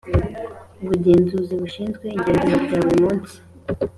[0.83, 3.35] Ubugenzuzi bushinzwe igenzura rya buri munsi